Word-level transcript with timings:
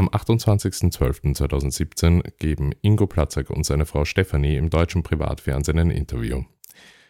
Am 0.00 0.08
28.12.2017 0.08 2.32
geben 2.38 2.72
Ingo 2.80 3.06
Platzek 3.06 3.50
und 3.50 3.64
seine 3.64 3.84
Frau 3.84 4.06
Stefanie 4.06 4.56
im 4.56 4.70
deutschen 4.70 5.02
Privatfernsehen 5.02 5.78
ein 5.78 5.90
Interview. 5.90 6.44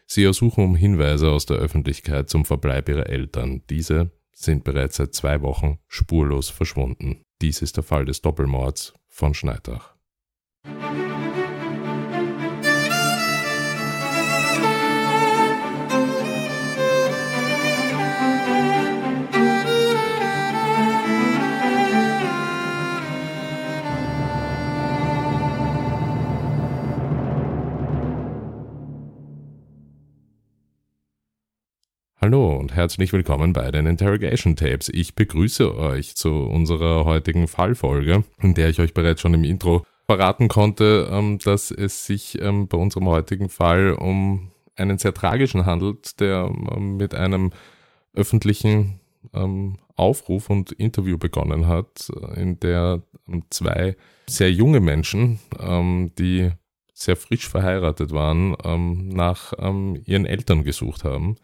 Sie 0.06 0.24
ersuchen 0.24 0.64
um 0.64 0.74
Hinweise 0.74 1.30
aus 1.30 1.46
der 1.46 1.58
Öffentlichkeit 1.58 2.28
zum 2.28 2.44
Verbleib 2.44 2.88
ihrer 2.88 3.08
Eltern. 3.08 3.62
Diese 3.70 4.10
sind 4.32 4.64
bereits 4.64 4.96
seit 4.96 5.14
zwei 5.14 5.40
Wochen 5.40 5.78
spurlos 5.86 6.50
verschwunden. 6.50 7.22
Dies 7.40 7.62
ist 7.62 7.76
der 7.76 7.84
Fall 7.84 8.06
des 8.06 8.22
Doppelmords 8.22 8.92
von 9.06 9.34
Schneidach. 9.34 9.94
Hallo 32.30 32.56
und 32.58 32.76
herzlich 32.76 33.12
willkommen 33.12 33.52
bei 33.52 33.72
den 33.72 33.86
Interrogation 33.86 34.54
Tapes. 34.54 34.88
Ich 34.88 35.16
begrüße 35.16 35.76
euch 35.76 36.14
zu 36.14 36.30
unserer 36.30 37.04
heutigen 37.04 37.48
Fallfolge, 37.48 38.22
in 38.40 38.54
der 38.54 38.68
ich 38.68 38.78
euch 38.78 38.94
bereits 38.94 39.20
schon 39.20 39.34
im 39.34 39.42
Intro 39.42 39.84
verraten 40.06 40.46
konnte, 40.46 41.08
ähm, 41.10 41.40
dass 41.40 41.72
es 41.72 42.06
sich 42.06 42.40
ähm, 42.40 42.68
bei 42.68 42.78
unserem 42.78 43.08
heutigen 43.08 43.48
Fall 43.48 43.94
um 43.94 44.52
einen 44.76 44.98
sehr 44.98 45.12
tragischen 45.12 45.66
handelt, 45.66 46.20
der 46.20 46.48
ähm, 46.72 46.98
mit 46.98 47.16
einem 47.16 47.50
öffentlichen 48.14 49.00
Aufruf 49.96 50.50
und 50.50 50.70
Interview 50.70 51.18
begonnen 51.18 51.66
hat, 51.66 52.10
in 52.36 52.60
der 52.60 53.02
zwei 53.50 53.96
sehr 54.28 54.50
junge 54.50 54.80
Menschen, 54.80 55.40
die 56.18 56.50
sehr 56.94 57.16
frisch 57.16 57.46
verheiratet 57.46 58.12
waren, 58.12 58.56
nach 59.08 59.52
ihren 59.52 60.24
Eltern 60.24 60.64
gesucht 60.64 61.04
haben. 61.04 61.36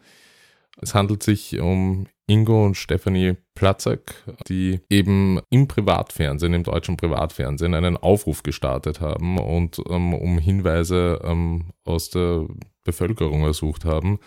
Es 0.81 0.93
handelt 0.93 1.23
sich 1.23 1.59
um 1.59 2.07
Ingo 2.27 2.65
und 2.65 2.75
Stephanie 2.75 3.37
Platzak, 3.55 4.23
die 4.47 4.81
eben 4.89 5.39
im 5.49 5.67
Privatfernsehen, 5.67 6.53
im 6.53 6.63
deutschen 6.63 6.97
Privatfernsehen, 6.97 7.73
einen 7.73 7.97
Aufruf 7.97 8.43
gestartet 8.43 8.99
haben 8.99 9.39
und 9.39 9.81
ähm, 9.89 10.13
um 10.13 10.37
Hinweise 10.37 11.21
ähm, 11.23 11.71
aus 11.85 12.09
der 12.09 12.45
Bevölkerung 12.83 13.43
ersucht 13.43 13.85
haben, 13.85 14.19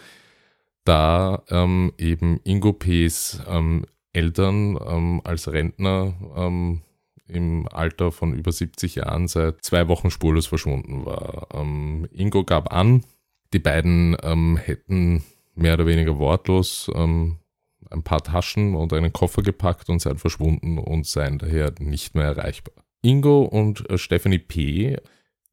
da 0.84 1.42
ähm, 1.50 1.92
eben 1.98 2.40
Ingo 2.42 2.72
P.'s 2.72 3.42
ähm, 3.46 3.84
Eltern 4.12 4.78
ähm, 4.84 5.20
als 5.22 5.52
Rentner 5.52 6.14
ähm, 6.34 6.80
im 7.28 7.68
Alter 7.68 8.10
von 8.10 8.32
über 8.32 8.50
70 8.50 8.96
Jahren 8.96 9.28
seit 9.28 9.62
zwei 9.62 9.86
Wochen 9.86 10.10
spurlos 10.10 10.48
verschwunden 10.48 11.06
war. 11.06 11.46
Ingo 12.12 12.42
gab 12.42 12.72
an, 12.72 13.04
die 13.52 13.60
beiden 13.60 14.16
hätten 14.56 15.22
mehr 15.60 15.74
oder 15.74 15.86
weniger 15.86 16.18
wortlos 16.18 16.90
ähm, 16.94 17.36
ein 17.90 18.02
paar 18.02 18.22
Taschen 18.22 18.74
und 18.74 18.92
einen 18.92 19.12
Koffer 19.12 19.42
gepackt 19.42 19.88
und 19.88 20.00
seien 20.00 20.18
verschwunden 20.18 20.78
und 20.78 21.06
seien 21.06 21.38
daher 21.38 21.72
nicht 21.78 22.14
mehr 22.14 22.26
erreichbar. 22.26 22.84
Ingo 23.02 23.42
und 23.42 23.88
äh, 23.90 23.98
Stephanie 23.98 24.38
P. 24.38 24.96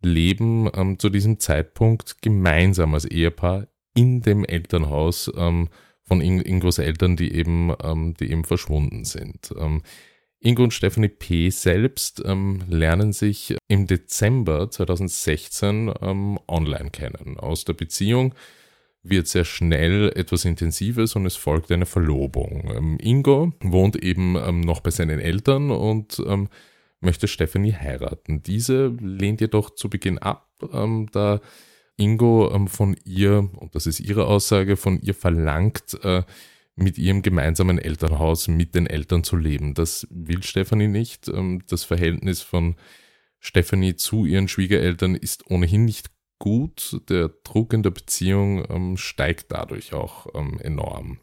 leben 0.02 0.70
ähm, 0.74 1.00
zu 1.00 1.10
diesem 1.10 1.40
Zeitpunkt 1.40 2.22
gemeinsam 2.22 2.94
als 2.94 3.06
Ehepaar 3.06 3.68
in 3.96 4.22
dem 4.22 4.46
Elternhaus 4.46 5.32
ähm, 5.36 5.70
von 6.04 6.22
In 6.22 6.40
Ingos 6.40 6.78
Eltern, 6.78 7.18
die 7.18 7.34
eben, 7.34 7.74
ähm, 7.84 8.14
die 8.20 8.32
eben 8.32 8.44
verschwunden 8.44 9.04
sind. 9.04 9.54
Ähm, 9.58 9.82
Ingo 10.40 10.64
und 10.64 10.74
Stephanie 10.74 11.10
P. 11.10 11.50
selbst 11.50 12.22
ähm, 12.24 12.62
lernen 12.70 13.12
sich 13.12 13.58
im 13.68 13.88
Dezember 13.88 14.70
2016 14.70 15.92
online 16.48 16.92
kennen. 16.92 17.38
Aus 17.40 17.66
der 17.66 17.74
Beziehung 17.74 18.36
wird 19.10 19.28
sehr 19.28 19.46
schnell 19.46 20.12
etwas 20.16 20.46
Intensives 20.46 21.16
und 21.16 21.26
es 21.26 21.36
folgt 21.36 21.72
eine 21.72 21.86
Verlobung. 21.86 22.72
Ähm, 22.76 22.98
Ingo 23.00 23.54
wohnt 23.62 23.96
eben 23.96 24.36
ähm, 24.36 24.62
noch 24.62 24.82
bei 24.82 24.92
seinen 24.92 25.20
Eltern 25.20 25.72
und 25.72 26.22
ähm, 26.26 26.50
möchte 27.00 27.28
Stephanie 27.28 27.74
heiraten. 27.74 28.44
Diese 28.44 28.88
lehnt 29.00 29.42
jedoch 29.42 29.72
zu 29.72 29.90
Beginn 29.90 30.18
ab, 30.18 30.50
ähm, 30.74 31.08
da 31.12 31.42
Ingo 31.98 32.52
ähm, 32.54 32.68
von 32.68 32.96
ihr, 33.06 33.50
und 33.58 33.76
das 33.76 33.88
ist 33.88 34.00
ihre 34.00 34.28
Aussage, 34.28 34.78
von 34.78 35.02
ihr 35.02 35.14
verlangt, 35.14 36.00
äh, 36.04 36.24
mit 36.76 37.00
ihrem 37.00 37.24
gemeinsamen 37.24 37.80
Elternhaus 37.80 38.48
mit 38.48 38.76
den 38.76 38.86
Eltern 38.86 39.24
zu 39.24 39.36
leben. 39.36 39.74
Das 39.74 40.08
will 40.12 40.44
Stephanie 40.44 40.88
nicht. 40.88 41.28
Ähm, 41.28 41.64
das 41.68 41.84
Verhältnis 41.84 42.42
von 42.42 42.76
Stephanie 43.40 43.96
zu 43.96 44.26
ihren 44.26 44.48
Schwiegereltern 44.48 45.16
ist 45.16 45.50
ohnehin 45.50 45.86
nicht 45.86 46.10
gut. 46.40 47.02
Der 47.10 47.30
Druck 47.44 47.74
in 47.74 47.84
der 47.84 47.92
Beziehung 47.92 48.66
ähm, 48.70 48.98
steigt 48.98 49.52
dadurch 49.52 49.94
auch 49.94 50.28
ähm, 50.34 50.60
enorm. 50.60 51.20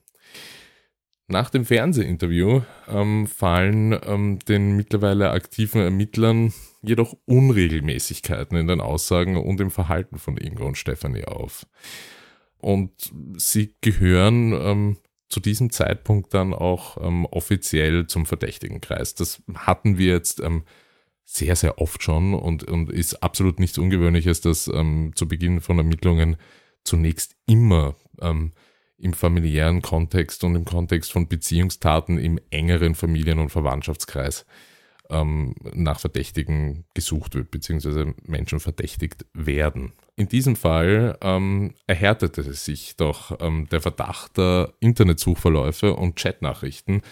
Nach 1.27 1.49
dem 1.49 1.65
Fernsehinterview 1.65 2.63
ähm, 2.87 3.27
fallen 3.27 3.99
ähm, 4.07 4.39
den 4.41 4.77
mittlerweile 4.77 5.31
aktiven 5.31 5.81
Ermittlern 5.81 6.53
jedoch 6.83 7.17
Unregelmäßigkeiten 7.25 8.59
in 8.59 8.67
den 8.67 8.81
Aussagen 8.83 9.39
und 9.39 9.59
im 9.61 9.71
Verhalten 9.71 10.19
von 10.19 10.37
Ingo 10.37 10.67
und 10.67 10.77
Stefanie 10.77 11.25
auf. 11.25 11.67
Und 12.59 13.13
sie 13.37 13.75
gehören 13.81 14.53
ähm, 14.53 14.97
zu 15.31 15.41
diesem 15.41 15.71
Zeitpunkt 15.71 16.35
dann 16.35 16.53
auch 16.53 16.99
ähm, 17.03 17.25
offiziell 17.27 18.07
zum 18.07 18.27
Verdächtigenkreis. 18.27 19.15
Das 19.15 19.43
hatten 19.55 19.97
wir 19.97 20.13
jetzt 20.13 20.41
sehr, 21.25 21.57
sehr 21.57 21.81
oft 21.81 22.03
schon 22.03 22.35
und, 22.35 22.65
und 22.65 22.91
ist 22.93 23.23
absolut 23.23 23.59
nichts 23.59 23.79
Ungewöhnliches, 23.79 24.41
dass 24.41 24.69
ähm, 24.69 25.13
zu 25.15 25.27
Beginn 25.27 25.61
von 25.61 25.79
Ermittlungen 25.79 26.37
zunächst 26.85 27.35
immer 27.47 27.97
ähm, 28.21 28.53
im 28.99 29.13
familiären 29.13 29.83
Kontext 29.83 30.45
und 30.45 30.55
im 30.55 30.65
Kontext 30.65 31.13
von 31.13 31.29
Beziehungstaten 31.29 32.19
im 32.19 32.39
engeren 32.51 32.95
Familien- 32.95 33.39
und 33.39 33.51
Verwandtschaftskreis 33.51 34.47
ähm, 35.11 35.55
nach 35.75 36.01
Verdächtigen 36.01 36.85
gesucht 36.95 37.35
wird, 37.35 37.51
beziehungsweise 37.51 38.15
Menschen 38.23 38.61
verdächtigt 38.61 39.27
werden. 39.33 39.93
In 40.17 40.29
diesem 40.29 40.57
Fall 40.57 41.19
ähm, 41.23 41.75
erhärtete 41.87 42.43
sich 42.53 42.97
doch 42.97 43.37
ähm, 43.41 43.69
der 43.71 43.81
Verdacht 43.81 44.39
der 44.39 44.73
Internetsuchverläufe 44.81 45.95
und 45.95 46.17
Chatnachrichten 46.17 47.03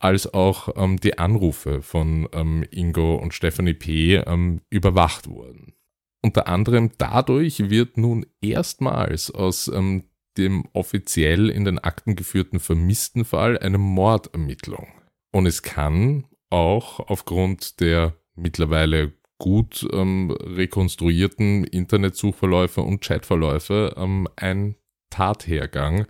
als 0.00 0.32
auch 0.32 0.70
ähm, 0.76 0.98
die 0.98 1.18
Anrufe 1.18 1.82
von 1.82 2.28
ähm, 2.32 2.64
Ingo 2.70 3.16
und 3.16 3.34
Stephanie 3.34 3.74
P. 3.74 4.16
Ähm, 4.16 4.62
überwacht 4.70 5.28
wurden. 5.28 5.74
Unter 6.22 6.48
anderem 6.48 6.90
dadurch 6.98 7.70
wird 7.70 7.96
nun 7.96 8.26
erstmals 8.40 9.30
aus 9.30 9.68
ähm, 9.68 10.04
dem 10.36 10.64
offiziell 10.72 11.50
in 11.50 11.64
den 11.64 11.78
Akten 11.78 12.16
geführten 12.16 12.60
vermissten 12.60 13.24
Fall 13.24 13.58
eine 13.58 13.78
Mordermittlung. 13.78 14.88
Und 15.32 15.46
es 15.46 15.62
kann 15.62 16.26
auch 16.48 17.00
aufgrund 17.00 17.80
der 17.80 18.16
mittlerweile 18.34 19.12
gut 19.38 19.86
ähm, 19.92 20.30
rekonstruierten 20.30 21.64
Internetsuchverläufe 21.64 22.80
und 22.80 23.02
Chatverläufe 23.02 23.94
ähm, 23.96 24.28
ein 24.36 24.76
Tathergang 25.10 26.06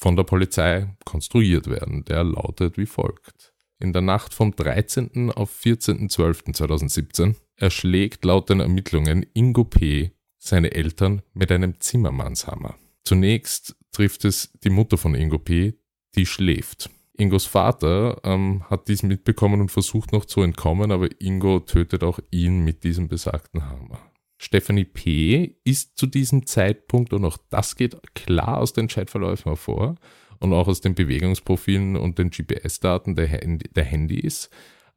von 0.00 0.16
der 0.16 0.24
Polizei 0.24 0.96
konstruiert 1.04 1.68
werden. 1.68 2.04
Der 2.06 2.24
lautet 2.24 2.78
wie 2.78 2.86
folgt. 2.86 3.52
In 3.78 3.92
der 3.92 4.02
Nacht 4.02 4.32
vom 4.32 4.56
13. 4.56 5.30
auf 5.30 5.54
14.12.2017 5.62 7.34
erschlägt 7.56 8.24
laut 8.24 8.48
den 8.48 8.60
Ermittlungen 8.60 9.26
Ingo 9.34 9.64
P. 9.64 10.12
seine 10.38 10.72
Eltern 10.72 11.22
mit 11.34 11.52
einem 11.52 11.80
Zimmermannshammer. 11.80 12.76
Zunächst 13.04 13.76
trifft 13.92 14.24
es 14.24 14.52
die 14.64 14.70
Mutter 14.70 14.96
von 14.96 15.14
Ingo 15.14 15.38
P., 15.38 15.74
die 16.14 16.26
schläft. 16.26 16.90
Ingos 17.16 17.44
Vater 17.44 18.20
ähm, 18.24 18.64
hat 18.70 18.88
dies 18.88 19.02
mitbekommen 19.02 19.60
und 19.60 19.70
versucht 19.70 20.12
noch 20.12 20.24
zu 20.24 20.40
entkommen, 20.40 20.90
aber 20.90 21.08
Ingo 21.20 21.60
tötet 21.60 22.02
auch 22.02 22.18
ihn 22.30 22.64
mit 22.64 22.84
diesem 22.84 23.08
besagten 23.08 23.68
Hammer. 23.68 24.09
Stephanie 24.42 24.86
P. 24.86 25.56
ist 25.64 25.98
zu 25.98 26.06
diesem 26.06 26.46
Zeitpunkt, 26.46 27.12
und 27.12 27.26
auch 27.26 27.36
das 27.50 27.76
geht 27.76 28.14
klar 28.14 28.56
aus 28.56 28.72
den 28.72 28.88
Chatverläufen 28.88 29.50
hervor 29.50 29.96
und 30.38 30.54
auch 30.54 30.66
aus 30.66 30.80
den 30.80 30.94
Bewegungsprofilen 30.94 31.94
und 31.94 32.18
den 32.18 32.30
GPS-Daten 32.30 33.16
der, 33.16 33.30
Hand 33.30 33.64
der 33.76 33.84
Handys, 33.84 34.48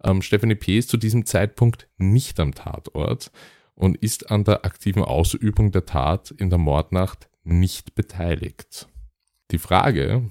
ähm, 0.02 0.22
Stephanie 0.22 0.56
P. 0.56 0.78
ist 0.78 0.88
zu 0.88 0.96
diesem 0.96 1.26
Zeitpunkt 1.26 1.90
nicht 1.98 2.40
am 2.40 2.56
Tatort 2.56 3.32
und 3.76 3.98
ist 3.98 4.32
an 4.32 4.46
der 4.46 4.64
aktiven 4.64 5.04
Ausübung 5.04 5.74
der 5.74 5.86
Tat 5.86 6.32
in 6.32 6.50
der 6.50 6.60
Mordnacht 6.60 7.28
nicht 7.44 7.96
beteiligt. 7.96 8.88
Die 9.52 9.58
Frage 9.58 10.24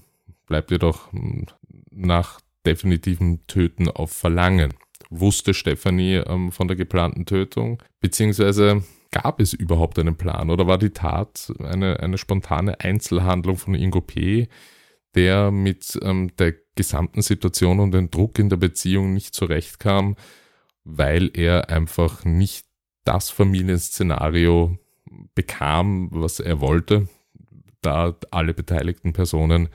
bleibt 0.46 0.70
jedoch 0.70 1.12
hm, 1.12 1.48
nach 1.90 2.40
definitivem 2.64 3.46
Töten 3.46 3.88
auf 3.88 4.10
Verlangen. 4.10 4.72
Wusste 5.10 5.52
Stephanie 5.52 6.14
ähm, 6.14 6.50
von 6.50 6.66
der 6.66 6.78
geplanten 6.78 7.26
Tötung? 7.26 7.82
Beziehungsweise 8.00 8.82
Gab 9.12 9.40
es 9.40 9.52
überhaupt 9.52 9.98
einen 9.98 10.16
Plan 10.16 10.50
oder 10.50 10.66
war 10.66 10.78
die 10.78 10.90
Tat 10.90 11.52
eine, 11.60 12.00
eine 12.00 12.18
spontane 12.18 12.80
Einzelhandlung 12.80 13.56
von 13.56 13.74
Ingo 13.74 14.00
P., 14.00 14.48
der 15.14 15.50
mit 15.50 15.98
ähm, 16.02 16.34
der 16.38 16.54
gesamten 16.74 17.22
Situation 17.22 17.78
und 17.78 17.92
dem 17.92 18.10
Druck 18.10 18.38
in 18.38 18.48
der 18.48 18.56
Beziehung 18.56 19.12
nicht 19.12 19.34
zurechtkam 19.34 20.16
weil 20.84 21.30
er 21.34 21.70
einfach 21.70 22.24
nicht 22.24 22.66
das 23.04 23.30
Familienszenario 23.30 24.78
bekam, 25.34 26.08
was 26.12 26.40
er 26.40 26.60
wollte, 26.60 27.08
da 27.80 28.16
alle 28.30 28.54
beteiligten 28.54 29.12
Personen 29.12 29.68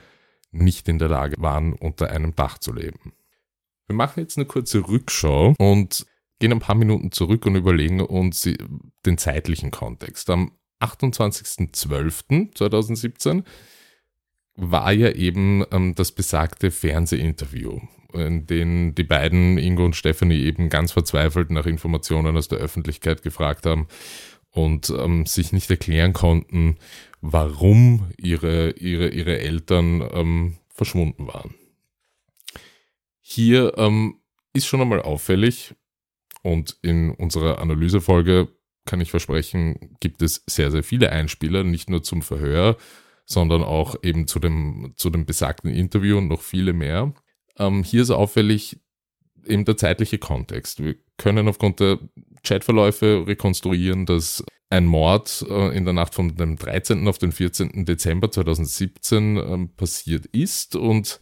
nicht 0.50 0.88
in 0.88 0.98
der 0.98 1.08
Lage 1.08 1.36
waren, 1.38 1.74
unter 1.74 2.10
einem 2.10 2.34
Dach 2.34 2.58
zu 2.58 2.72
leben. 2.72 3.12
Wir 3.86 3.96
machen 3.96 4.20
jetzt 4.20 4.38
eine 4.38 4.46
kurze 4.46 4.88
Rückschau 4.88 5.54
und 5.58 6.06
gehen 6.38 6.52
ein 6.52 6.60
paar 6.60 6.76
Minuten 6.76 7.12
zurück 7.12 7.44
und 7.46 7.56
überlegen 7.56 8.00
uns 8.00 8.48
den 9.04 9.18
zeitlichen 9.18 9.70
Kontext. 9.70 10.30
Am 10.30 10.52
28.12.2017 10.80 13.44
war 14.54 14.92
ja 14.92 15.10
eben 15.12 15.64
ähm, 15.70 15.94
das 15.94 16.12
besagte 16.12 16.70
Fernsehinterview, 16.70 17.80
in 18.12 18.46
dem 18.46 18.94
die 18.94 19.04
beiden, 19.04 19.56
Ingo 19.58 19.84
und 19.84 19.96
Stephanie, 19.96 20.42
eben 20.42 20.68
ganz 20.68 20.92
verzweifelt 20.92 21.50
nach 21.50 21.66
Informationen 21.66 22.36
aus 22.36 22.48
der 22.48 22.58
Öffentlichkeit 22.58 23.22
gefragt 23.22 23.64
haben 23.66 23.88
und 24.50 24.90
ähm, 24.90 25.26
sich 25.26 25.52
nicht 25.52 25.70
erklären 25.70 26.12
konnten, 26.12 26.76
warum 27.20 28.10
ihre, 28.16 28.70
ihre, 28.72 29.08
ihre 29.08 29.38
Eltern 29.38 30.08
ähm, 30.12 30.58
verschwunden 30.68 31.28
waren. 31.28 31.54
Hier 33.20 33.74
ähm, 33.76 34.16
ist 34.52 34.66
schon 34.66 34.80
einmal 34.80 35.02
auffällig 35.02 35.74
und 36.42 36.76
in 36.82 37.10
unserer 37.10 37.58
Analysefolge 37.58 38.48
kann 38.84 39.00
ich 39.00 39.10
versprechen, 39.10 39.96
gibt 40.00 40.22
es 40.22 40.42
sehr, 40.46 40.70
sehr 40.70 40.82
viele 40.82 41.12
Einspieler, 41.12 41.62
nicht 41.62 41.90
nur 41.90 42.02
zum 42.02 42.22
Verhör, 42.22 42.76
sondern 43.26 43.62
auch 43.62 43.96
eben 44.02 44.26
zu 44.26 44.38
dem, 44.38 44.94
zu 44.96 45.10
dem 45.10 45.26
besagten 45.26 45.70
Interview 45.70 46.16
und 46.18 46.28
noch 46.28 46.40
viele 46.40 46.72
mehr. 46.72 47.12
Ähm, 47.58 47.82
hier 47.82 48.02
ist 48.02 48.10
auffällig 48.10 48.80
eben 49.46 49.64
der 49.64 49.76
zeitliche 49.76 50.18
Kontext. 50.18 50.82
Wir 50.82 50.96
können 51.18 51.48
aufgrund 51.48 51.80
der 51.80 51.98
Chatverläufe 52.42 53.24
rekonstruieren, 53.26 54.06
dass 54.06 54.44
ein 54.70 54.86
Mord 54.86 55.44
äh, 55.48 55.76
in 55.76 55.84
der 55.84 55.94
Nacht 55.94 56.14
von 56.14 56.34
dem 56.34 56.56
13. 56.56 57.06
auf 57.08 57.18
den 57.18 57.32
14. 57.32 57.84
Dezember 57.84 58.30
2017 58.30 59.36
äh, 59.36 59.66
passiert 59.76 60.26
ist 60.26 60.76
und 60.76 61.20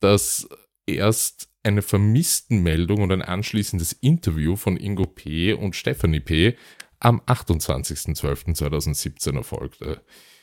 dass 0.00 0.48
erst 0.86 1.48
eine 1.62 1.82
Vermisstenmeldung 1.82 3.02
und 3.02 3.12
ein 3.12 3.22
anschließendes 3.22 3.92
Interview 3.94 4.56
von 4.56 4.76
Ingo 4.76 5.06
P. 5.06 5.52
und 5.52 5.76
Stephanie 5.76 6.20
P. 6.20 6.56
am 7.00 7.20
28.12.2017 7.20 9.36
erfolgte. 9.36 10.00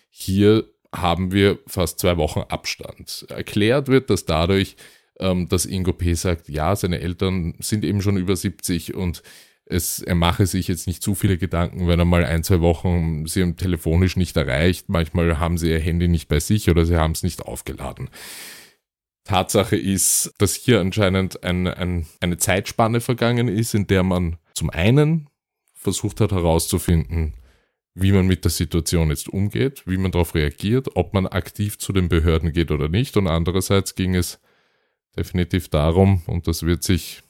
Hier 0.10 0.66
haben 0.94 1.32
wir 1.32 1.60
fast 1.68 2.00
zwei 2.00 2.18
Wochen 2.18 2.42
Abstand. 2.42 3.26
Erklärt 3.30 3.88
wird 3.88 4.10
das 4.10 4.26
dadurch, 4.26 4.76
ähm, 5.20 5.48
dass 5.50 5.66
Ingo 5.66 5.94
P. 5.94 6.14
sagt, 6.14 6.50
ja, 6.50 6.76
seine 6.76 7.00
Eltern 7.00 7.56
sind 7.60 7.84
eben 7.84 8.02
schon 8.02 8.18
über 8.18 8.36
70 8.36 8.96
und 8.96 9.22
es, 9.66 10.00
er 10.00 10.16
mache 10.16 10.48
sich 10.48 10.68
jetzt 10.68 10.88
nicht 10.88 11.04
zu 11.04 11.14
viele 11.14 11.38
Gedanken, 11.38 11.88
wenn 11.88 12.00
er 12.00 12.06
mal 12.06 12.26
ein, 12.26 12.44
zwei 12.44 12.60
Wochen 12.60 13.28
sie 13.28 13.54
telefonisch 13.54 14.18
nicht 14.18 14.36
erreicht. 14.36 14.90
Manchmal 14.90 15.38
haben 15.38 15.60
sie 15.60 15.70
ihr 15.70 15.80
Handy 15.80 16.08
nicht 16.08 16.28
bei 16.28 16.40
sich 16.40 16.72
oder 16.72 16.86
sie 16.86 16.98
haben 16.98 17.12
es 17.12 17.22
nicht 17.22 17.44
aufgeladen. 17.44 18.10
Tatsache 19.30 19.76
ist, 19.76 20.34
dass 20.40 20.56
hier 20.56 20.80
anscheinend 20.80 21.44
ein, 21.44 21.68
ein, 21.68 22.08
eine 22.20 22.38
Zeitspanne 22.38 23.00
vergangen 23.00 23.48
ist, 23.48 23.76
in 23.76 23.86
der 23.86 24.02
man 24.02 24.38
zum 24.56 24.72
einen 24.72 25.30
versucht 25.76 26.20
hat 26.20 26.32
herauszufinden, 26.32 27.36
wie 27.94 28.12
man 28.12 28.26
mit 28.26 28.44
der 28.44 28.50
Situation 28.50 29.12
jetzt 29.12 29.30
umgeht, 29.30 29.84
wie 29.86 29.98
man 29.98 30.12
darauf 30.12 30.34
reagiert, 30.34 30.96
ob 30.96 31.14
man 31.14 31.28
aktiv 31.28 31.78
zu 31.78 31.94
den 31.94 32.10
Behörden 32.10 32.54
geht 32.54 32.72
oder 32.72 32.90
nicht. 32.90 33.18
Und 33.18 33.28
andererseits 33.28 33.94
ging 33.94 34.16
es 34.16 34.40
definitiv 35.16 35.70
darum, 35.70 36.24
und 36.26 36.48
das 36.48 36.64
wird 36.64 36.82
sich 36.84 37.22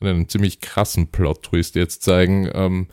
in 0.00 0.08
einem 0.08 0.28
ziemlich 0.28 0.60
krassen 0.60 1.12
Plot-Twist 1.12 1.76
jetzt 1.76 2.02
zeigen, 2.02 2.50
ähm, 2.52 2.88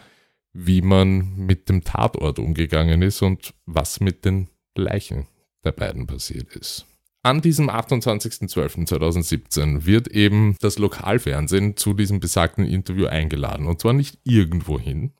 wie 0.53 0.83
man 0.83 1.35
mit 1.37 1.69
dem 1.69 1.83
Tatort 1.83 2.37
umgegangen 2.37 3.01
ist 3.01 3.23
und 3.23 3.55
was 3.65 3.99
mit 3.99 4.25
den 4.25 4.47
Leichen 4.75 5.27
der 5.63 5.71
beiden 5.71 6.05
passiert 6.05 6.55
ist. 6.55 6.85
An 7.23 7.41
diesem 7.41 7.69
28.12.2017 7.69 9.85
wird 9.85 10.07
eben 10.07 10.55
das 10.59 10.79
Lokalfernsehen 10.79 11.77
zu 11.77 11.93
diesem 11.93 12.19
besagten 12.19 12.65
Interview 12.65 13.05
eingeladen. 13.05 13.67
Und 13.67 13.79
zwar 13.79 13.93
nicht 13.93 14.17
irgendwohin, 14.23 15.13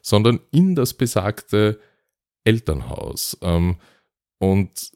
sondern 0.00 0.40
in 0.50 0.74
das 0.74 0.94
besagte 0.94 1.78
Elternhaus. 2.44 3.36
Ähm, 3.42 3.76
und 4.38 4.92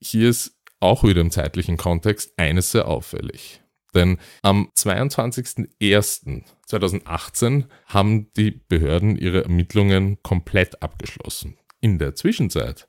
hier 0.00 0.30
ist 0.30 0.56
auch 0.80 1.04
wieder 1.04 1.20
im 1.20 1.30
zeitlichen 1.30 1.76
Kontext 1.76 2.32
eines 2.36 2.72
sehr 2.72 2.88
auffällig. 2.88 3.60
Denn 3.94 4.18
am 4.42 4.72
22.01.2018 4.76 7.66
haben 7.86 8.32
die 8.34 8.50
Behörden 8.50 9.16
ihre 9.16 9.44
Ermittlungen 9.44 10.22
komplett 10.22 10.82
abgeschlossen. 10.82 11.56
In 11.80 11.98
der 11.98 12.14
Zwischenzeit 12.14 12.86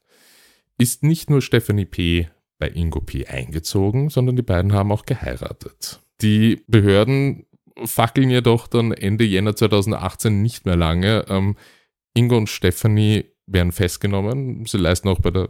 ist 0.77 1.03
nicht 1.03 1.29
nur 1.29 1.41
Stephanie 1.41 1.85
P. 1.85 2.27
bei 2.59 2.69
Ingo 2.69 3.01
P. 3.01 3.25
eingezogen, 3.25 4.09
sondern 4.09 4.35
die 4.35 4.43
beiden 4.43 4.73
haben 4.73 4.91
auch 4.91 5.05
geheiratet. 5.05 6.01
Die 6.21 6.63
Behörden 6.67 7.45
fackeln 7.85 8.29
jedoch 8.29 8.67
dann 8.67 8.91
Ende 8.91 9.23
Jänner 9.23 9.55
2018 9.55 10.41
nicht 10.41 10.65
mehr 10.65 10.75
lange. 10.75 11.25
Ähm, 11.29 11.55
Ingo 12.13 12.37
und 12.37 12.49
Stephanie 12.49 13.25
werden 13.47 13.71
festgenommen. 13.71 14.65
Sie 14.65 14.77
leisten 14.77 15.07
auch 15.07 15.21
bei 15.21 15.31
der, 15.31 15.49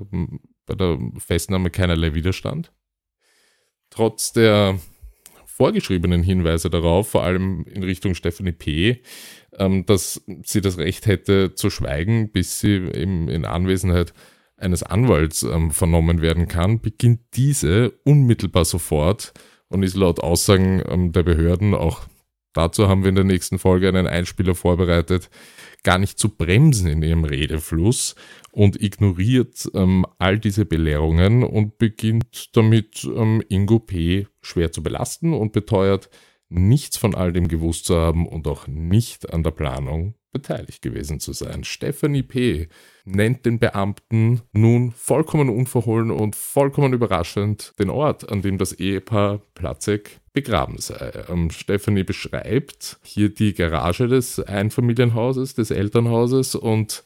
bei 0.65 0.75
der 0.75 0.99
Festnahme 1.17 1.71
keinerlei 1.71 2.13
Widerstand. 2.13 2.71
Trotz 3.89 4.31
der 4.31 4.79
vorgeschriebenen 5.45 6.23
Hinweise 6.23 6.69
darauf, 6.69 7.09
vor 7.09 7.23
allem 7.23 7.65
in 7.65 7.83
Richtung 7.83 8.13
Stephanie 8.13 8.51
P., 8.51 9.01
ähm, 9.57 9.85
dass 9.85 10.23
sie 10.43 10.61
das 10.61 10.77
Recht 10.77 11.07
hätte 11.07 11.55
zu 11.55 11.69
schweigen, 11.69 12.31
bis 12.31 12.59
sie 12.59 12.75
eben 12.75 13.27
in 13.27 13.45
Anwesenheit 13.45 14.13
eines 14.59 14.83
Anwalts 14.83 15.43
ähm, 15.43 15.71
vernommen 15.71 16.21
werden 16.21 16.47
kann, 16.47 16.81
beginnt 16.81 17.21
diese 17.35 17.91
unmittelbar 18.03 18.65
sofort 18.65 19.33
und 19.67 19.83
ist 19.83 19.95
laut 19.95 20.19
Aussagen 20.19 20.81
ähm, 20.87 21.11
der 21.11 21.23
Behörden 21.23 21.73
auch 21.73 22.07
Dazu 22.53 22.87
haben 22.87 23.03
wir 23.03 23.09
in 23.09 23.15
der 23.15 23.23
nächsten 23.23 23.59
Folge 23.59 23.87
einen 23.87 24.07
Einspieler 24.07 24.55
vorbereitet, 24.55 25.29
gar 25.83 25.97
nicht 25.97 26.17
zu 26.17 26.29
bremsen 26.35 26.87
in 26.87 27.03
ihrem 27.03 27.23
Redefluss 27.23 28.15
und 28.51 28.81
ignoriert 28.81 29.69
ähm, 29.75 30.05
all 30.17 30.39
diese 30.39 30.65
Belehrungen 30.65 31.43
und 31.43 31.77
beginnt 31.77 32.55
damit 32.57 33.03
ähm, 33.15 33.43
Ingo 33.49 33.79
P. 33.79 34.27
schwer 34.41 34.71
zu 34.71 34.81
belasten 34.81 35.33
und 35.33 35.53
beteuert, 35.53 36.09
nichts 36.49 36.97
von 36.97 37.13
all 37.13 37.31
dem 37.31 37.47
gewusst 37.47 37.85
zu 37.85 37.95
haben 37.95 38.27
und 38.27 38.47
auch 38.47 38.67
nicht 38.67 39.31
an 39.31 39.43
der 39.43 39.51
Planung 39.51 40.15
beteiligt 40.31 40.81
gewesen 40.81 41.19
zu 41.19 41.33
sein. 41.33 41.63
Stephanie 41.63 42.23
P. 42.23 42.69
nennt 43.05 43.45
den 43.45 43.59
Beamten 43.59 44.41
nun 44.51 44.91
vollkommen 44.91 45.49
unverhohlen 45.49 46.11
und 46.11 46.35
vollkommen 46.35 46.93
überraschend 46.93 47.73
den 47.79 47.89
Ort, 47.89 48.31
an 48.31 48.41
dem 48.41 48.57
das 48.57 48.73
Ehepaar 48.73 49.41
Platzek 49.55 50.19
begraben 50.33 50.77
sei. 50.77 51.25
Ähm, 51.29 51.49
Stephanie 51.49 52.03
beschreibt 52.03 52.99
hier 53.03 53.29
die 53.33 53.53
Garage 53.53 54.07
des 54.07 54.39
Einfamilienhauses, 54.39 55.55
des 55.55 55.71
Elternhauses 55.71 56.55
und 56.55 57.03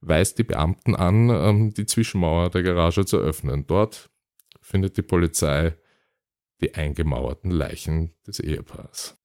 weist 0.00 0.38
die 0.38 0.44
Beamten 0.44 0.94
an, 0.94 1.30
ähm, 1.30 1.74
die 1.74 1.86
Zwischenmauer 1.86 2.50
der 2.50 2.62
Garage 2.62 3.06
zu 3.06 3.18
öffnen. 3.18 3.66
Dort 3.66 4.10
findet 4.60 4.96
die 4.96 5.02
Polizei 5.02 5.74
die 6.60 6.74
eingemauerten 6.74 7.50
Leichen 7.50 8.14
des 8.26 8.40
Ehepaars. 8.40 9.16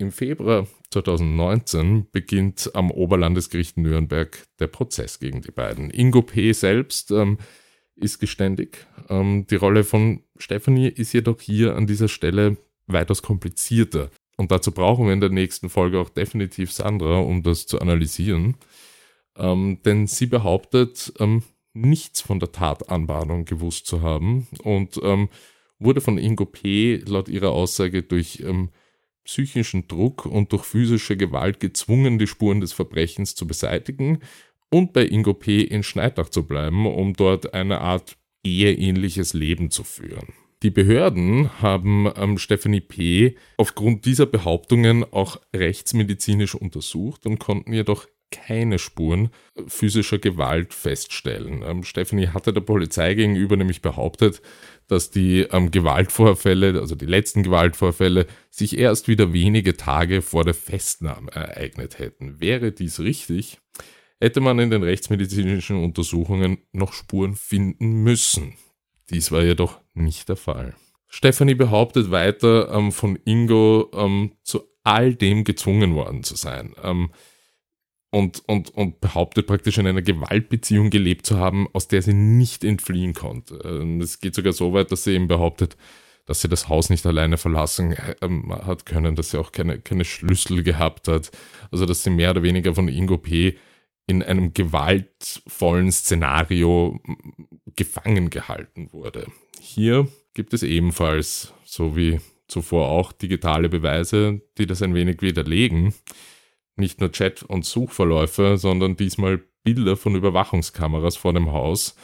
Im 0.00 0.12
Februar 0.12 0.68
2019 0.92 2.06
beginnt 2.12 2.70
am 2.74 2.92
Oberlandesgericht 2.92 3.76
Nürnberg 3.78 4.46
der 4.60 4.68
Prozess 4.68 5.18
gegen 5.18 5.42
die 5.42 5.50
beiden. 5.50 5.90
Ingo 5.90 6.22
P. 6.22 6.52
selbst 6.52 7.10
ähm, 7.10 7.38
ist 7.96 8.20
geständig. 8.20 8.86
Ähm, 9.08 9.48
die 9.50 9.56
Rolle 9.56 9.82
von 9.82 10.22
Stephanie 10.36 10.88
ist 10.88 11.12
jedoch 11.14 11.40
hier 11.40 11.74
an 11.74 11.88
dieser 11.88 12.06
Stelle 12.06 12.58
weitaus 12.86 13.22
komplizierter. 13.22 14.10
Und 14.36 14.52
dazu 14.52 14.70
brauchen 14.70 15.06
wir 15.06 15.12
in 15.12 15.20
der 15.20 15.30
nächsten 15.30 15.68
Folge 15.68 15.98
auch 15.98 16.10
definitiv 16.10 16.70
Sandra, 16.70 17.18
um 17.18 17.42
das 17.42 17.66
zu 17.66 17.80
analysieren. 17.80 18.54
Ähm, 19.36 19.80
denn 19.84 20.06
sie 20.06 20.26
behauptet, 20.26 21.12
ähm, 21.18 21.42
nichts 21.72 22.20
von 22.20 22.38
der 22.38 22.52
Tatanbahnung 22.52 23.46
gewusst 23.46 23.88
zu 23.88 24.00
haben 24.00 24.46
und 24.62 25.00
ähm, 25.02 25.28
wurde 25.80 26.00
von 26.00 26.18
Ingo 26.18 26.46
P. 26.46 27.02
laut 27.04 27.28
ihrer 27.28 27.50
Aussage 27.50 28.04
durch 28.04 28.44
ähm, 28.46 28.70
psychischen 29.28 29.86
Druck 29.88 30.24
und 30.24 30.52
durch 30.52 30.64
physische 30.64 31.14
Gewalt 31.18 31.60
gezwungen, 31.60 32.18
die 32.18 32.26
Spuren 32.26 32.62
des 32.62 32.72
Verbrechens 32.72 33.34
zu 33.34 33.46
beseitigen 33.46 34.20
und 34.70 34.94
bei 34.94 35.04
Ingo 35.04 35.34
P. 35.34 35.60
in 35.60 35.82
Schneidach 35.82 36.30
zu 36.30 36.46
bleiben, 36.46 36.86
um 36.86 37.12
dort 37.12 37.52
eine 37.52 37.82
Art 37.82 38.16
eheähnliches 38.42 39.34
Leben 39.34 39.70
zu 39.70 39.84
führen. 39.84 40.32
Die 40.62 40.70
Behörden 40.70 41.60
haben 41.60 42.10
ähm, 42.16 42.38
Stephanie 42.38 42.80
P. 42.80 43.36
aufgrund 43.58 44.06
dieser 44.06 44.24
Behauptungen 44.24 45.04
auch 45.12 45.38
rechtsmedizinisch 45.54 46.54
untersucht 46.54 47.26
und 47.26 47.38
konnten 47.38 47.74
jedoch 47.74 48.06
keine 48.30 48.78
Spuren 48.78 49.28
physischer 49.66 50.18
Gewalt 50.18 50.72
feststellen. 50.72 51.62
Ähm, 51.66 51.84
Stephanie 51.84 52.28
hatte 52.28 52.54
der 52.54 52.62
Polizei 52.62 53.12
gegenüber 53.12 53.56
nämlich 53.56 53.82
behauptet, 53.82 54.40
dass 54.88 55.10
die 55.10 55.42
ähm, 55.42 55.70
Gewaltvorfälle, 55.70 56.80
also 56.80 56.94
die 56.94 57.06
letzten 57.06 57.42
Gewaltvorfälle, 57.42 58.26
sich 58.50 58.76
erst 58.76 59.06
wieder 59.06 59.32
wenige 59.32 59.76
Tage 59.76 60.22
vor 60.22 60.44
der 60.44 60.54
Festnahme 60.54 61.30
ereignet 61.30 61.98
hätten. 61.98 62.40
Wäre 62.40 62.72
dies 62.72 62.98
richtig, 62.98 63.58
hätte 64.20 64.40
man 64.40 64.58
in 64.58 64.70
den 64.70 64.82
rechtsmedizinischen 64.82 65.82
Untersuchungen 65.82 66.58
noch 66.72 66.92
Spuren 66.92 67.34
finden 67.34 68.02
müssen. 68.02 68.54
Dies 69.10 69.30
war 69.30 69.42
jedoch 69.42 69.80
nicht 69.94 70.28
der 70.28 70.36
Fall. 70.36 70.74
Stephanie 71.06 71.54
behauptet 71.54 72.10
weiter, 72.10 72.70
ähm, 72.72 72.92
von 72.92 73.18
Ingo 73.24 73.90
ähm, 73.94 74.32
zu 74.42 74.62
all 74.84 75.14
dem 75.14 75.44
gezwungen 75.44 75.94
worden 75.94 76.22
zu 76.22 76.34
sein. 76.34 76.74
Ähm, 76.82 77.10
und, 78.10 78.42
und, 78.46 78.70
und 78.70 79.00
behauptet 79.00 79.46
praktisch 79.46 79.78
in 79.78 79.86
einer 79.86 80.02
Gewaltbeziehung 80.02 80.90
gelebt 80.90 81.26
zu 81.26 81.38
haben, 81.38 81.68
aus 81.72 81.88
der 81.88 82.02
sie 82.02 82.14
nicht 82.14 82.64
entfliehen 82.64 83.12
konnte. 83.14 83.60
Ähm, 83.64 84.00
es 84.00 84.20
geht 84.20 84.34
sogar 84.34 84.52
so 84.52 84.72
weit, 84.72 84.90
dass 84.92 85.04
sie 85.04 85.12
eben 85.12 85.28
behauptet, 85.28 85.76
dass 86.24 86.40
sie 86.40 86.48
das 86.48 86.68
Haus 86.68 86.90
nicht 86.90 87.04
alleine 87.06 87.36
verlassen 87.36 87.96
ähm, 88.20 88.52
hat 88.52 88.86
können, 88.86 89.14
dass 89.14 89.30
sie 89.30 89.38
auch 89.38 89.52
keine, 89.52 89.78
keine 89.78 90.04
Schlüssel 90.04 90.62
gehabt 90.62 91.08
hat. 91.08 91.30
Also 91.70 91.86
dass 91.86 92.02
sie 92.02 92.10
mehr 92.10 92.30
oder 92.30 92.42
weniger 92.42 92.74
von 92.74 92.88
Ingo 92.88 93.18
P. 93.18 93.56
in 94.06 94.22
einem 94.22 94.54
gewaltvollen 94.54 95.92
Szenario 95.92 97.00
gefangen 97.76 98.30
gehalten 98.30 98.92
wurde. 98.92 99.26
Hier 99.60 100.08
gibt 100.32 100.54
es 100.54 100.62
ebenfalls, 100.62 101.52
so 101.64 101.96
wie 101.96 102.20
zuvor 102.46 102.88
auch, 102.88 103.12
digitale 103.12 103.68
Beweise, 103.68 104.40
die 104.56 104.66
das 104.66 104.80
ein 104.80 104.94
wenig 104.94 105.20
widerlegen 105.20 105.92
nicht 106.78 107.00
nur 107.00 107.12
Chat- 107.12 107.42
und 107.42 107.64
Suchverläufe, 107.64 108.58
sondern 108.58 108.96
diesmal 108.96 109.42
Bilder 109.64 109.96
von 109.96 110.14
Überwachungskameras 110.14 111.16
vor 111.16 111.32
dem 111.32 111.52
Haus 111.52 111.96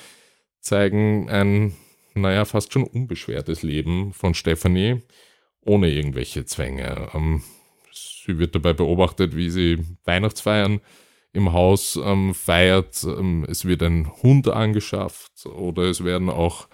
zeigen 0.61 1.29
ein, 1.29 1.75
naja, 2.15 2.45
fast 2.45 2.73
schon 2.73 2.85
unbeschwertes 2.85 3.63
Leben 3.63 4.13
von 4.13 4.35
Stephanie 4.35 5.03
ohne 5.61 5.91
irgendwelche 5.91 6.45
Zwänge. 6.45 7.09
Ähm, 7.15 7.43
sie 7.93 8.39
wird 8.39 8.55
dabei 8.55 8.73
beobachtet, 8.73 9.37
wie 9.37 9.51
sie 9.51 9.79
Weihnachtsfeiern 10.05 10.81
im 11.33 11.53
Haus 11.53 11.97
ähm, 12.03 12.35
feiert. 12.35 13.05
Ähm, 13.05 13.47
es 13.49 13.65
wird 13.65 13.83
ein 13.83 14.11
Hund 14.23 14.49
angeschafft 14.49 15.47
oder 15.47 15.85
es 15.85 16.05
werden 16.05 16.31
auch 16.31 16.69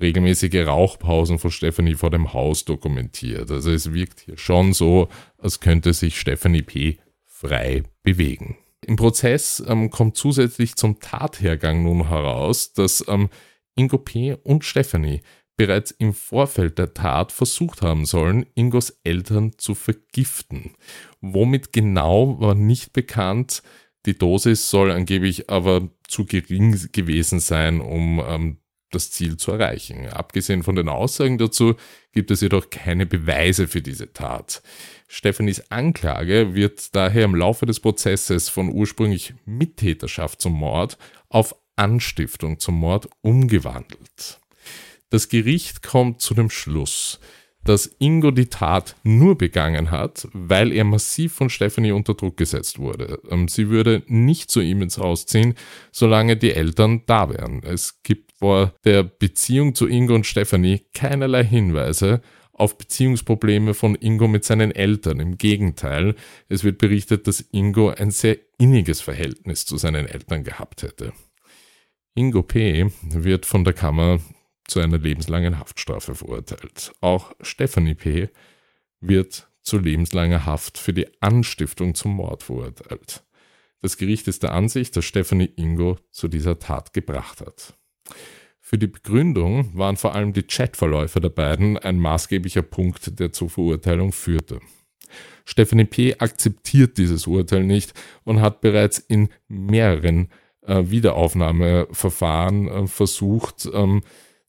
regelmäßige 0.00 0.66
Rauchpausen 0.66 1.38
von 1.38 1.50
Stephanie 1.50 1.94
vor 1.94 2.10
dem 2.10 2.32
Haus 2.32 2.64
dokumentiert. 2.64 3.50
Also 3.50 3.70
es 3.70 3.92
wirkt 3.92 4.20
hier 4.20 4.38
schon 4.38 4.72
so, 4.72 5.08
als 5.38 5.60
könnte 5.60 5.92
sich 5.92 6.18
Stephanie 6.18 6.62
P. 6.62 6.98
frei 7.24 7.82
bewegen. 8.02 8.56
Im 8.86 8.96
Prozess 8.96 9.62
ähm, 9.66 9.90
kommt 9.90 10.16
zusätzlich 10.16 10.76
zum 10.76 11.00
Tathergang 11.00 11.82
nun 11.82 12.08
heraus, 12.08 12.72
dass 12.72 13.04
ähm, 13.08 13.28
Ingo 13.74 13.98
P. 13.98 14.36
und 14.44 14.64
Stephanie 14.64 15.20
bereits 15.56 15.90
im 15.90 16.14
Vorfeld 16.14 16.78
der 16.78 16.94
Tat 16.94 17.32
versucht 17.32 17.82
haben 17.82 18.06
sollen, 18.06 18.46
Ingos 18.54 19.00
Eltern 19.02 19.58
zu 19.58 19.74
vergiften. 19.74 20.74
Womit 21.20 21.72
genau 21.72 22.40
war 22.40 22.54
nicht 22.54 22.92
bekannt. 22.92 23.62
Die 24.06 24.16
Dosis 24.16 24.70
soll 24.70 24.92
angeblich 24.92 25.50
aber 25.50 25.88
zu 26.06 26.24
gering 26.24 26.78
gewesen 26.92 27.40
sein, 27.40 27.80
um 27.80 28.22
ähm, 28.24 28.58
das 28.90 29.10
Ziel 29.10 29.36
zu 29.36 29.52
erreichen. 29.52 30.08
Abgesehen 30.08 30.62
von 30.62 30.76
den 30.76 30.88
Aussagen 30.88 31.38
dazu 31.38 31.74
gibt 32.12 32.30
es 32.30 32.40
jedoch 32.40 32.70
keine 32.70 33.06
Beweise 33.06 33.68
für 33.68 33.82
diese 33.82 34.12
Tat. 34.12 34.62
Stephanies 35.08 35.70
Anklage 35.70 36.54
wird 36.54 36.94
daher 36.94 37.24
im 37.24 37.34
Laufe 37.34 37.66
des 37.66 37.80
Prozesses 37.80 38.48
von 38.48 38.70
ursprünglich 38.70 39.34
Mittäterschaft 39.44 40.40
zum 40.40 40.52
Mord 40.52 40.98
auf 41.28 41.54
Anstiftung 41.76 42.58
zum 42.58 42.74
Mord 42.74 43.08
umgewandelt. 43.22 44.40
Das 45.10 45.28
Gericht 45.28 45.82
kommt 45.82 46.20
zu 46.20 46.34
dem 46.34 46.50
Schluss, 46.50 47.20
dass 47.64 47.90
Ingo 47.98 48.30
die 48.30 48.46
Tat 48.46 48.96
nur 49.04 49.36
begangen 49.38 49.90
hat, 49.90 50.28
weil 50.32 50.72
er 50.72 50.84
massiv 50.84 51.34
von 51.34 51.50
Stephanie 51.50 51.92
unter 51.92 52.14
Druck 52.14 52.36
gesetzt 52.36 52.78
wurde. 52.78 53.20
Ähm, 53.30 53.48
sie 53.48 53.68
würde 53.68 54.02
nicht 54.06 54.50
zu 54.50 54.60
ihm 54.60 54.82
ins 54.82 54.98
Haus 54.98 55.26
ziehen, 55.26 55.54
solange 55.92 56.36
die 56.36 56.52
Eltern 56.52 57.02
da 57.06 57.30
wären. 57.30 57.62
Es 57.62 58.02
gibt 58.02 58.27
vor 58.38 58.74
der 58.84 59.02
Beziehung 59.02 59.74
zu 59.74 59.86
Ingo 59.86 60.14
und 60.14 60.26
Stephanie 60.26 60.82
keinerlei 60.94 61.44
Hinweise 61.44 62.20
auf 62.52 62.76
Beziehungsprobleme 62.76 63.74
von 63.74 63.94
Ingo 63.94 64.28
mit 64.28 64.44
seinen 64.44 64.72
Eltern. 64.72 65.20
Im 65.20 65.38
Gegenteil, 65.38 66.14
es 66.48 66.64
wird 66.64 66.78
berichtet, 66.78 67.26
dass 67.26 67.40
Ingo 67.52 67.90
ein 67.90 68.10
sehr 68.10 68.38
inniges 68.58 69.00
Verhältnis 69.00 69.64
zu 69.64 69.76
seinen 69.76 70.06
Eltern 70.06 70.44
gehabt 70.44 70.82
hätte. 70.82 71.12
Ingo 72.14 72.42
P. 72.42 72.90
wird 73.02 73.46
von 73.46 73.64
der 73.64 73.74
Kammer 73.74 74.18
zu 74.66 74.80
einer 74.80 74.98
lebenslangen 74.98 75.58
Haftstrafe 75.58 76.14
verurteilt. 76.14 76.92
Auch 77.00 77.32
Stephanie 77.40 77.94
P. 77.94 78.28
wird 79.00 79.48
zu 79.62 79.78
lebenslanger 79.78 80.44
Haft 80.44 80.78
für 80.78 80.92
die 80.92 81.06
Anstiftung 81.22 81.94
zum 81.94 82.16
Mord 82.16 82.42
verurteilt. 82.42 83.22
Das 83.80 83.96
Gericht 83.96 84.26
ist 84.26 84.42
der 84.42 84.52
Ansicht, 84.52 84.96
dass 84.96 85.04
Stephanie 85.04 85.52
Ingo 85.56 85.98
zu 86.10 86.26
dieser 86.26 86.58
Tat 86.58 86.92
gebracht 86.92 87.40
hat. 87.40 87.77
Für 88.68 88.76
die 88.76 88.86
Begründung 88.86 89.74
waren 89.78 89.96
vor 89.96 90.14
allem 90.14 90.34
die 90.34 90.42
Chatverläufe 90.42 91.22
der 91.22 91.30
beiden 91.30 91.78
ein 91.78 91.98
maßgeblicher 91.98 92.60
Punkt, 92.60 93.18
der 93.18 93.32
zur 93.32 93.48
Verurteilung 93.48 94.12
führte. 94.12 94.60
Stephanie 95.46 95.86
P. 95.86 96.16
akzeptiert 96.18 96.98
dieses 96.98 97.26
Urteil 97.26 97.64
nicht 97.64 97.94
und 98.24 98.42
hat 98.42 98.60
bereits 98.60 98.98
in 98.98 99.30
mehreren 99.48 100.28
äh, 100.66 100.82
Wiederaufnahmeverfahren 100.84 102.68
äh, 102.68 102.86
versucht, 102.86 103.70
ähm, 103.72 104.02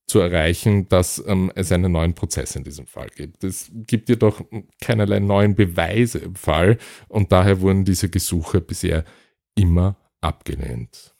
zu 0.05 0.19
erreichen, 0.19 0.89
dass 0.89 1.23
ähm, 1.25 1.49
es 1.55 1.71
einen 1.71 1.93
neuen 1.93 2.13
Prozess 2.13 2.57
in 2.57 2.65
diesem 2.65 2.87
Fall 2.87 3.07
gibt. 3.15 3.45
Es 3.45 3.71
gibt 3.73 4.09
jedoch 4.09 4.41
keinerlei 4.81 5.21
neuen 5.21 5.55
Beweise 5.55 6.17
im 6.17 6.35
Fall 6.35 6.77
und 7.07 7.31
daher 7.31 7.61
wurden 7.61 7.85
diese 7.85 8.09
Gesuche 8.09 8.59
bisher 8.59 9.05
immer 9.55 9.95
abgelehnt. 10.19 11.15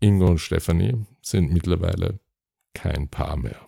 Ingo 0.00 0.26
und 0.26 0.38
Stephanie 0.38 1.06
sind 1.22 1.52
mittlerweile 1.52 2.18
kein 2.80 3.08
Paar 3.08 3.36
mehr. 3.36 3.60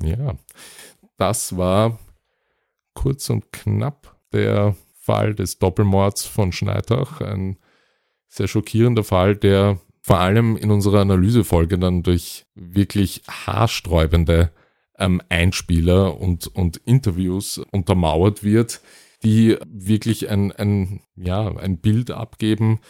Ja, 0.00 0.36
das 1.16 1.56
war 1.56 1.98
kurz 2.94 3.30
und 3.30 3.52
knapp 3.52 4.16
der 4.32 4.76
Fall 4.94 5.34
des 5.34 5.58
Doppelmords 5.58 6.24
von 6.24 6.52
Schneidach. 6.52 7.20
Ein 7.20 7.58
sehr 8.28 8.48
schockierender 8.48 9.04
Fall, 9.04 9.36
der 9.36 9.80
vor 10.02 10.20
allem 10.20 10.56
in 10.56 10.70
unserer 10.70 11.00
Analysefolge 11.00 11.78
dann 11.78 12.02
durch 12.02 12.46
wirklich 12.54 13.22
haarsträubende 13.28 14.52
ähm, 14.98 15.20
Einspieler 15.28 16.20
und, 16.20 16.46
und 16.46 16.76
Interviews 16.76 17.58
untermauert 17.72 18.44
wird, 18.44 18.82
die 19.24 19.56
wirklich 19.66 20.28
ein, 20.28 20.52
ein, 20.52 21.02
ja, 21.16 21.48
ein 21.56 21.78
Bild 21.78 22.10
abgeben, 22.10 22.80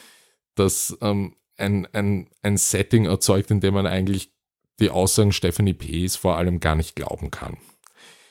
das 0.56 0.96
ähm, 1.00 1.36
ein, 1.56 1.86
ein, 1.92 2.28
ein 2.42 2.56
Setting 2.56 3.06
erzeugt, 3.06 3.50
in 3.50 3.60
dem 3.60 3.74
man 3.74 3.86
eigentlich 3.86 4.32
die 4.80 4.90
Aussagen 4.90 5.32
Stephanie 5.32 5.74
P.s 5.74 6.16
vor 6.16 6.36
allem 6.36 6.60
gar 6.60 6.74
nicht 6.74 6.96
glauben 6.96 7.30
kann. 7.30 7.56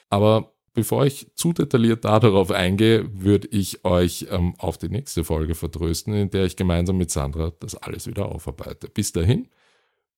Aber 0.10 0.54
Bevor 0.76 1.06
ich 1.06 1.28
zu 1.36 1.54
detailliert 1.54 2.04
darauf 2.04 2.50
eingehe, 2.50 3.08
würde 3.14 3.48
ich 3.52 3.86
euch 3.86 4.28
ähm, 4.32 4.56
auf 4.58 4.80
die 4.80 4.90
nächste 4.90 5.24
Folge 5.24 5.54
vertrösten, 5.54 6.16
in 6.16 6.32
der 6.32 6.46
ich 6.46 6.56
gemeinsam 6.56 6.98
mit 6.98 7.12
Sandra 7.12 7.54
das 7.60 7.76
alles 7.76 8.08
wieder 8.08 8.26
aufarbeite. 8.30 8.90
Bis 8.90 9.12
dahin 9.12 9.50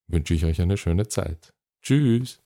wünsche 0.08 0.34
ich 0.34 0.46
euch 0.46 0.62
eine 0.62 0.78
schöne 0.78 1.10
Zeit. 1.10 1.54
Tschüss. 1.82 2.42